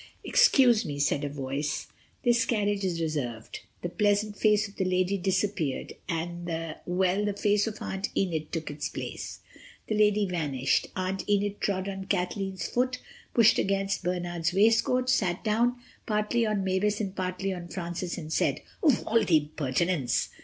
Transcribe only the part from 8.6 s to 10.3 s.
its place. The lady